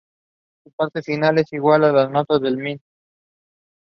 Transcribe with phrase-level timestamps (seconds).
[0.79, 2.81] But it is clear that Letty Ransome is also interested.